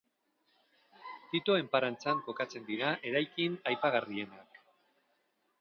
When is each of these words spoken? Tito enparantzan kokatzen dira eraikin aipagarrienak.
Tito 1.33 1.57
enparantzan 1.59 2.25
kokatzen 2.29 2.65
dira 2.71 2.95
eraikin 3.11 3.61
aipagarrienak. 3.73 4.63